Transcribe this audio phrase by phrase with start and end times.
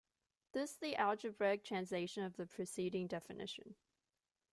[0.53, 3.75] This the algebraic translation of the preceding definition.